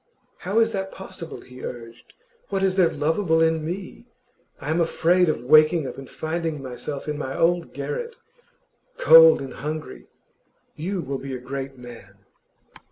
[0.39, 2.13] 'How is that possible?' he urged.
[2.49, 4.07] 'What is there lovable in me?
[4.59, 8.15] I am afraid of waking up and finding myself in my old garret,
[8.97, 10.07] cold and hungry.'
[10.75, 12.15] 'You will be a great man.